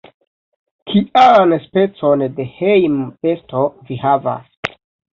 Kian 0.93 1.53
specon 1.67 2.25
de 2.41 2.49
hejmbesto 2.57 3.65
vi 3.93 4.03
havas? 4.09 4.79